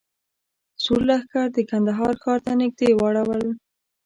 سور 0.83 1.01
لښکر 1.09 1.47
د 1.53 1.57
کندهار 1.69 2.13
ښار 2.21 2.39
ته 2.45 2.51
نږدې 2.61 2.89
واړول. 2.95 3.43